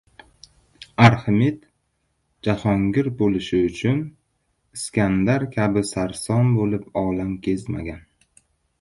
[1.07, 1.59] •Arximed
[2.47, 4.01] jahongir bo‘lish uchun
[4.79, 8.07] Iskandar kabi sarson bo‘lib olam kezmagan.